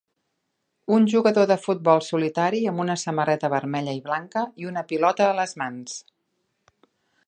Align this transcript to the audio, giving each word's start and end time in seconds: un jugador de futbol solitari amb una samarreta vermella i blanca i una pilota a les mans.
un 0.95 1.03
jugador 1.11 1.45
de 1.51 1.57
futbol 1.65 2.01
solitari 2.07 2.63
amb 2.73 2.83
una 2.85 2.97
samarreta 3.03 3.53
vermella 3.57 3.97
i 4.01 4.03
blanca 4.09 4.47
i 4.65 4.71
una 4.73 4.87
pilota 4.93 5.31
a 5.31 5.41
les 5.43 5.59
mans. 5.65 6.01